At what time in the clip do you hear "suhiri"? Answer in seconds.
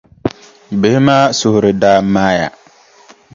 1.39-1.71